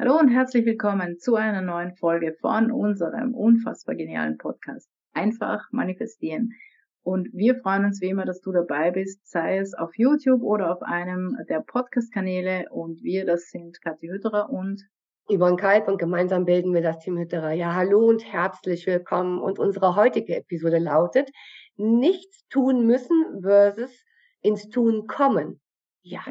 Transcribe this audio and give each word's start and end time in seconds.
Hallo 0.00 0.18
und 0.18 0.30
herzlich 0.30 0.64
willkommen 0.64 1.18
zu 1.18 1.34
einer 1.34 1.60
neuen 1.60 1.94
Folge 1.94 2.34
von 2.40 2.72
unserem 2.72 3.34
unfassbar 3.34 3.94
genialen 3.96 4.38
Podcast. 4.38 4.88
Einfach 5.12 5.60
manifestieren. 5.72 6.54
Und 7.02 7.28
wir 7.34 7.56
freuen 7.56 7.84
uns 7.84 8.00
wie 8.00 8.08
immer, 8.08 8.24
dass 8.24 8.40
du 8.40 8.50
dabei 8.50 8.92
bist, 8.92 9.28
sei 9.28 9.58
es 9.58 9.74
auf 9.74 9.90
YouTube 9.98 10.40
oder 10.42 10.72
auf 10.72 10.80
einem 10.80 11.36
der 11.50 11.60
Podcast-Kanäle. 11.60 12.70
Und 12.70 13.02
wir, 13.02 13.26
das 13.26 13.50
sind 13.50 13.82
Kathi 13.82 14.08
Hütterer 14.08 14.48
und 14.48 14.80
Yvonne 15.28 15.56
Kalb 15.56 15.86
und 15.86 15.98
gemeinsam 15.98 16.46
bilden 16.46 16.72
wir 16.72 16.80
das 16.80 17.00
Team 17.00 17.18
Hütterer. 17.18 17.52
Ja, 17.52 17.74
hallo 17.74 17.98
und 18.08 18.24
herzlich 18.24 18.86
willkommen. 18.86 19.38
Und 19.38 19.58
unsere 19.58 19.96
heutige 19.96 20.34
Episode 20.34 20.78
lautet 20.78 21.30
Nichts 21.76 22.48
tun 22.48 22.86
müssen 22.86 23.42
versus 23.42 24.02
ins 24.40 24.70
Tun 24.70 25.06
kommen. 25.06 25.60
Ja, 26.00 26.22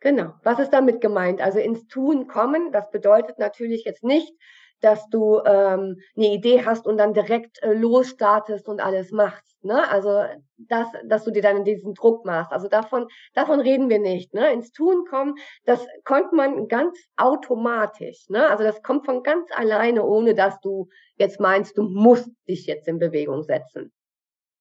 genau. 0.00 0.34
Was 0.42 0.58
ist 0.58 0.72
damit 0.72 1.00
gemeint? 1.00 1.40
Also 1.40 1.58
ins 1.58 1.86
Tun 1.86 2.26
kommen, 2.26 2.72
das 2.72 2.90
bedeutet 2.90 3.38
natürlich 3.38 3.84
jetzt 3.84 4.04
nicht, 4.04 4.32
dass 4.80 5.08
du 5.08 5.40
ähm, 5.44 5.96
eine 6.16 6.32
Idee 6.32 6.64
hast 6.64 6.86
und 6.86 6.98
dann 6.98 7.14
direkt 7.14 7.62
äh, 7.62 7.72
losstartest 7.72 8.68
und 8.68 8.80
alles 8.80 9.10
machst. 9.10 9.62
Ne? 9.64 9.88
Also 9.90 10.24
das, 10.56 10.86
dass 11.04 11.24
du 11.24 11.32
dir 11.32 11.42
dann 11.42 11.64
diesen 11.64 11.94
Druck 11.94 12.24
machst. 12.24 12.52
Also 12.52 12.68
davon, 12.68 13.08
davon 13.34 13.60
reden 13.60 13.88
wir 13.88 13.98
nicht. 13.98 14.34
Ne? 14.34 14.52
Ins 14.52 14.72
Tun 14.72 15.04
kommen, 15.08 15.34
das 15.64 15.84
kommt 16.04 16.32
man 16.32 16.68
ganz 16.68 16.96
automatisch. 17.16 18.28
Ne? 18.28 18.48
Also 18.48 18.62
das 18.62 18.82
kommt 18.82 19.04
von 19.04 19.22
ganz 19.22 19.50
alleine, 19.52 20.04
ohne 20.04 20.34
dass 20.34 20.60
du 20.60 20.88
jetzt 21.16 21.40
meinst, 21.40 21.76
du 21.76 21.82
musst 21.82 22.30
dich 22.48 22.66
jetzt 22.66 22.86
in 22.86 22.98
Bewegung 22.98 23.42
setzen. 23.42 23.92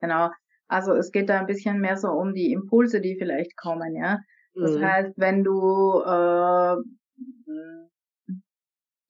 Genau. 0.02 0.30
Also 0.68 0.94
es 0.94 1.12
geht 1.12 1.30
da 1.30 1.40
ein 1.40 1.46
bisschen 1.46 1.80
mehr 1.80 1.98
so 1.98 2.10
um 2.10 2.34
die 2.34 2.52
Impulse, 2.52 3.02
die 3.02 3.18
vielleicht 3.18 3.56
kommen, 3.56 3.96
ja. 3.96 4.20
Das 4.60 4.76
mhm. 4.76 4.84
heißt, 4.84 5.14
wenn 5.18 5.44
du, 5.44 6.02
äh, 6.02 6.78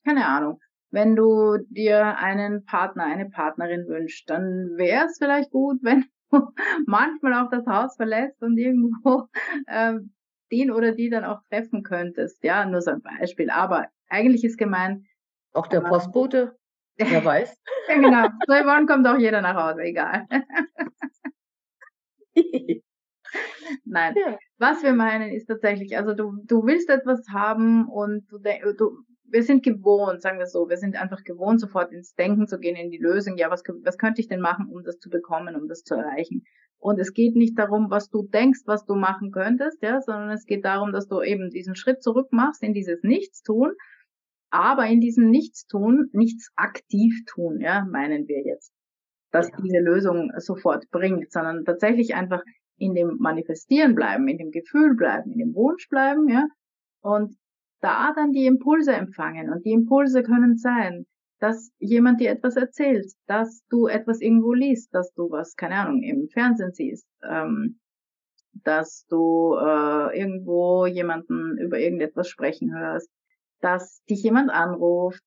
keine 0.05 0.25
Ahnung, 0.27 0.59
wenn 0.91 1.15
du 1.15 1.57
dir 1.69 2.17
einen 2.17 2.65
Partner, 2.65 3.05
eine 3.05 3.29
Partnerin 3.29 3.87
wünschst, 3.87 4.29
dann 4.29 4.77
wäre 4.77 5.05
es 5.05 5.17
vielleicht 5.17 5.51
gut, 5.51 5.79
wenn 5.83 6.05
du 6.31 6.51
manchmal 6.85 7.33
auch 7.33 7.49
das 7.49 7.65
Haus 7.65 7.95
verlässt 7.95 8.41
und 8.41 8.57
irgendwo 8.57 9.27
äh, 9.67 9.93
den 10.51 10.71
oder 10.71 10.91
die 10.93 11.09
dann 11.09 11.23
auch 11.25 11.41
treffen 11.49 11.83
könntest. 11.83 12.43
Ja, 12.43 12.65
nur 12.65 12.81
so 12.81 12.91
ein 12.91 13.01
Beispiel. 13.01 13.49
Aber 13.49 13.87
eigentlich 14.09 14.43
ist 14.43 14.57
gemeint. 14.57 15.05
Auch 15.53 15.67
der 15.67 15.81
Postbote, 15.81 16.57
wer 16.97 17.23
weiß. 17.23 17.57
ja, 17.89 17.95
genau. 17.95 18.27
So 18.45 18.53
wann 18.53 18.85
kommt 18.85 19.07
auch 19.07 19.17
jeder 19.17 19.41
nach 19.41 19.55
Hause, 19.55 19.81
egal. 19.83 20.27
Nein. 23.85 24.15
Ja. 24.17 24.37
Was 24.57 24.83
wir 24.83 24.93
meinen 24.93 25.31
ist 25.31 25.45
tatsächlich, 25.45 25.97
also 25.97 26.13
du, 26.13 26.33
du 26.45 26.65
willst 26.65 26.89
etwas 26.89 27.27
haben 27.31 27.87
und 27.87 28.25
du, 28.31 28.39
du, 28.39 29.03
wir 29.29 29.43
sind 29.43 29.63
gewohnt, 29.63 30.21
sagen 30.21 30.39
wir 30.39 30.47
so, 30.47 30.69
wir 30.69 30.77
sind 30.77 30.95
einfach 30.95 31.23
gewohnt, 31.23 31.59
sofort 31.59 31.91
ins 31.91 32.15
Denken 32.15 32.47
zu 32.47 32.59
gehen, 32.59 32.75
in 32.75 32.91
die 32.91 32.97
Lösung. 32.97 33.37
Ja, 33.37 33.51
was, 33.51 33.63
was 33.83 33.97
könnte 33.97 34.21
ich 34.21 34.27
denn 34.27 34.39
machen, 34.39 34.67
um 34.71 34.83
das 34.83 34.99
zu 34.99 35.09
bekommen, 35.09 35.55
um 35.55 35.67
das 35.67 35.83
zu 35.83 35.95
erreichen? 35.95 36.43
Und 36.79 36.99
es 36.99 37.13
geht 37.13 37.35
nicht 37.35 37.57
darum, 37.57 37.89
was 37.89 38.09
du 38.09 38.23
denkst, 38.23 38.61
was 38.65 38.85
du 38.85 38.95
machen 38.95 39.31
könntest, 39.31 39.81
ja, 39.81 39.99
sondern 40.01 40.29
es 40.29 40.45
geht 40.45 40.63
darum, 40.63 40.91
dass 40.91 41.07
du 41.07 41.21
eben 41.21 41.49
diesen 41.49 41.75
Schritt 41.75 42.03
zurück 42.03 42.27
machst 42.31 42.63
in 42.63 42.73
dieses 42.73 43.01
Nichtstun, 43.01 43.73
aber 44.49 44.85
in 44.85 45.01
diesem 45.01 45.29
Nichtstun, 45.29 46.09
nichts 46.13 46.51
aktiv 46.55 47.13
tun, 47.25 47.59
ja, 47.59 47.85
meinen 47.91 48.27
wir 48.27 48.43
jetzt, 48.45 48.71
dass 49.31 49.49
ja. 49.49 49.57
diese 49.61 49.79
Lösung 49.79 50.31
sofort 50.37 50.89
bringt, 50.91 51.31
sondern 51.31 51.65
tatsächlich 51.65 52.15
einfach 52.15 52.43
in 52.77 52.93
dem 52.93 53.17
Manifestieren 53.19 53.95
bleiben, 53.95 54.27
in 54.27 54.37
dem 54.37 54.51
Gefühl 54.51 54.95
bleiben, 54.95 55.31
in 55.31 55.39
dem 55.39 55.55
Wunsch 55.55 55.89
bleiben, 55.89 56.27
ja, 56.29 56.47
und 57.01 57.35
da 57.81 58.13
dann 58.15 58.31
die 58.31 58.45
Impulse 58.45 58.93
empfangen. 58.93 59.51
Und 59.51 59.65
die 59.65 59.71
Impulse 59.71 60.23
können 60.23 60.57
sein, 60.57 61.05
dass 61.39 61.71
jemand 61.77 62.19
dir 62.19 62.31
etwas 62.31 62.55
erzählt, 62.55 63.11
dass 63.27 63.63
du 63.69 63.87
etwas 63.87 64.21
irgendwo 64.21 64.53
liest, 64.53 64.93
dass 64.93 65.13
du 65.13 65.29
was, 65.29 65.55
keine 65.55 65.75
Ahnung, 65.75 66.01
im 66.01 66.27
Fernsehen 66.29 66.73
siehst, 66.73 67.07
ähm, 67.23 67.79
dass 68.63 69.05
du 69.07 69.55
äh, 69.55 70.19
irgendwo 70.19 70.87
jemanden 70.87 71.57
über 71.59 71.79
irgendetwas 71.79 72.27
sprechen 72.27 72.75
hörst, 72.75 73.09
dass 73.61 74.03
dich 74.05 74.23
jemand 74.23 74.49
anruft, 74.49 75.21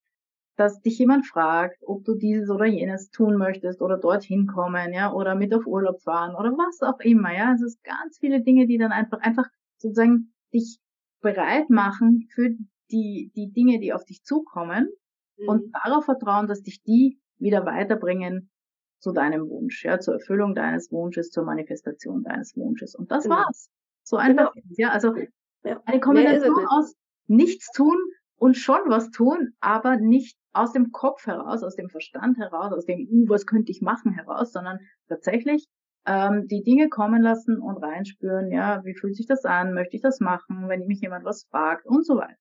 dass 0.61 0.83
dich 0.83 0.99
jemand 0.99 1.27
fragt, 1.27 1.83
ob 1.87 2.05
du 2.05 2.15
dieses 2.15 2.51
oder 2.51 2.67
jenes 2.67 3.11
tun 3.11 3.39
möchtest 3.39 3.81
oder 3.81 3.97
dorthin 3.97 4.47
kommen, 4.47 4.93
ja, 4.93 5.11
oder 5.11 5.35
mit 5.35 5.55
auf 5.55 5.67
Urlaub 5.67 6.03
fahren 6.03 6.35
oder 6.35 6.51
was 6.51 6.83
auch 6.83 7.01
immer, 7.01 7.35
ja. 7.35 7.55
Es 7.55 7.63
ist 7.63 7.83
ganz 7.83 8.19
viele 8.19 8.43
Dinge, 8.43 8.67
die 8.67 8.77
dann 8.77 8.93
einfach, 8.93 9.21
einfach 9.21 9.47
sozusagen 9.79 10.35
dich 10.53 10.79
bereit 11.23 11.71
machen 11.71 12.29
für 12.35 12.51
die, 12.91 13.33
die 13.35 13.51
Dinge, 13.51 13.81
die 13.81 13.95
auf 13.95 14.05
dich 14.05 14.23
zukommen 14.23 14.91
mhm. 15.39 15.49
und 15.49 15.75
darauf 15.83 16.05
vertrauen, 16.05 16.47
dass 16.47 16.63
dich 16.63 16.83
die 16.83 17.19
wieder 17.39 17.65
weiterbringen 17.65 18.51
zu 18.99 19.13
deinem 19.13 19.49
Wunsch, 19.49 19.83
ja, 19.83 19.99
zur 19.99 20.15
Erfüllung 20.15 20.55
deines 20.55 20.93
Wunsches, 20.93 21.31
zur 21.31 21.45
Manifestation 21.45 22.23
deines 22.23 22.55
Wunsches. 22.55 22.95
Und 22.95 23.11
das 23.11 23.25
genau. 23.25 23.37
war's. 23.37 23.71
So 24.03 24.19
einfach, 24.19 24.53
genau. 24.53 24.67
ja, 24.77 24.91
also 24.91 25.15
eine 25.63 26.01
Kombination 26.01 26.67
aus 26.69 26.95
nichts 27.29 27.73
tun 27.73 27.97
und 28.41 28.57
schon 28.57 28.81
was 28.87 29.11
tun, 29.11 29.53
aber 29.61 29.97
nicht 29.97 30.37
aus 30.53 30.73
dem 30.73 30.93
Kopf 30.93 31.27
heraus, 31.27 31.63
aus 31.63 31.77
dem 31.77 31.91
Verstand 31.91 32.39
heraus, 32.39 32.73
aus 32.73 32.87
dem, 32.87 33.07
uh, 33.11 33.29
was 33.29 33.47
könnte 33.47 33.71
ich 33.71 33.83
machen 33.83 34.13
heraus, 34.13 34.51
sondern 34.53 34.79
tatsächlich 35.09 35.69
ähm, 36.07 36.49
die 36.49 36.63
Dinge 36.63 36.89
kommen 36.89 37.21
lassen 37.23 37.61
und 37.61 37.77
reinspüren, 37.77 38.51
ja, 38.51 38.83
wie 38.85 38.95
fühlt 38.95 39.15
sich 39.15 39.27
das 39.27 39.45
an, 39.45 39.75
möchte 39.75 39.97
ich 39.97 40.03
das 40.03 40.21
machen, 40.21 40.69
wenn 40.69 40.87
mich 40.87 41.03
jemand 41.03 41.25
was 41.27 41.47
fragt 41.51 41.87
und 41.87 42.07
so 42.07 42.17
weiter. 42.17 42.39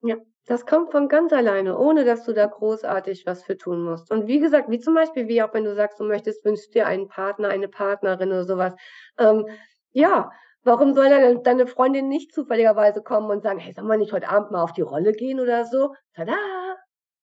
Ja, 0.00 0.16
das 0.46 0.64
kommt 0.64 0.90
von 0.90 1.08
ganz 1.08 1.32
alleine, 1.32 1.78
ohne 1.78 2.06
dass 2.06 2.24
du 2.24 2.32
da 2.32 2.46
großartig 2.46 3.24
was 3.26 3.44
für 3.44 3.58
tun 3.58 3.84
musst. 3.84 4.10
Und 4.10 4.26
wie 4.26 4.40
gesagt, 4.40 4.70
wie 4.70 4.78
zum 4.78 4.94
Beispiel, 4.94 5.28
wie 5.28 5.42
auch 5.42 5.52
wenn 5.52 5.64
du 5.64 5.74
sagst, 5.74 6.00
du 6.00 6.04
möchtest, 6.04 6.44
wünschst 6.44 6.74
dir 6.74 6.86
einen 6.86 7.08
Partner, 7.08 7.48
eine 7.48 7.68
Partnerin 7.68 8.28
oder 8.28 8.44
sowas. 8.44 8.74
Ähm, 9.18 9.46
ja, 9.92 10.30
warum 10.64 10.94
soll 10.94 11.08
dann 11.08 11.42
deine 11.42 11.66
Freundin 11.66 12.08
nicht 12.08 12.32
zufälligerweise 12.32 13.02
kommen 13.02 13.30
und 13.30 13.42
sagen, 13.42 13.58
hey, 13.58 13.72
soll 13.72 13.84
man 13.84 14.00
nicht 14.00 14.12
heute 14.12 14.28
Abend 14.28 14.50
mal 14.50 14.62
auf 14.62 14.72
die 14.72 14.82
Rolle 14.82 15.12
gehen 15.12 15.40
oder 15.40 15.64
so? 15.64 15.94
Tada! 16.14 16.36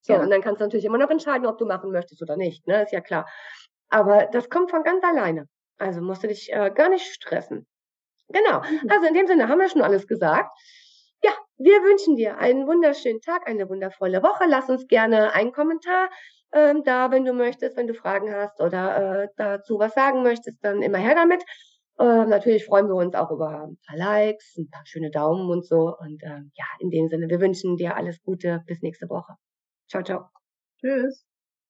So, 0.01 0.13
ja. 0.13 0.21
und 0.21 0.31
dann 0.31 0.41
kannst 0.41 0.61
du 0.61 0.65
natürlich 0.65 0.85
immer 0.85 0.97
noch 0.97 1.09
entscheiden, 1.09 1.45
ob 1.45 1.57
du 1.57 1.65
machen 1.65 1.91
möchtest 1.91 2.21
oder 2.21 2.35
nicht, 2.35 2.65
ne? 2.67 2.83
Ist 2.83 2.91
ja 2.91 3.01
klar. 3.01 3.27
Aber 3.89 4.27
das 4.31 4.49
kommt 4.49 4.71
von 4.71 4.83
ganz 4.83 5.03
alleine. 5.03 5.47
Also 5.77 6.01
musst 6.01 6.23
du 6.23 6.27
dich 6.27 6.51
äh, 6.51 6.71
gar 6.73 6.89
nicht 6.89 7.05
stressen. 7.05 7.67
Genau. 8.29 8.61
Mhm. 8.61 8.89
Also 8.89 9.07
in 9.07 9.13
dem 9.13 9.27
Sinne 9.27 9.47
haben 9.47 9.59
wir 9.59 9.69
schon 9.69 9.81
alles 9.81 10.07
gesagt. 10.07 10.49
Ja, 11.23 11.31
wir 11.57 11.83
wünschen 11.83 12.15
dir 12.15 12.37
einen 12.37 12.65
wunderschönen 12.65 13.21
Tag, 13.21 13.47
eine 13.47 13.69
wundervolle 13.69 14.23
Woche. 14.23 14.45
Lass 14.47 14.69
uns 14.69 14.87
gerne 14.87 15.33
einen 15.33 15.51
Kommentar 15.51 16.09
ähm, 16.53 16.83
da, 16.83 17.11
wenn 17.11 17.25
du 17.25 17.33
möchtest, 17.33 17.77
wenn 17.77 17.87
du 17.87 17.93
Fragen 17.93 18.33
hast 18.33 18.59
oder 18.59 19.23
äh, 19.23 19.27
dazu 19.37 19.79
was 19.79 19.93
sagen 19.93 20.23
möchtest, 20.23 20.63
dann 20.63 20.81
immer 20.81 20.97
her 20.97 21.15
damit. 21.15 21.43
Äh, 22.01 22.25
natürlich 22.25 22.65
freuen 22.65 22.87
wir 22.87 22.95
uns 22.95 23.13
auch 23.13 23.29
über 23.29 23.49
ein 23.67 23.77
paar 23.85 23.97
Likes, 23.97 24.57
ein 24.57 24.69
paar 24.71 24.85
schöne 24.85 25.11
Daumen 25.11 25.49
und 25.51 25.65
so. 25.65 25.95
Und 25.99 26.23
ähm, 26.23 26.51
ja, 26.55 26.65
in 26.79 26.89
dem 26.89 27.07
Sinne, 27.09 27.29
wir 27.29 27.39
wünschen 27.39 27.77
dir 27.77 27.95
alles 27.95 28.21
Gute. 28.23 28.63
Bis 28.65 28.81
nächste 28.81 29.07
Woche. 29.07 29.35
Ciao, 29.87 30.03
ciao. 30.03 30.25
Tschüss. 30.79 31.30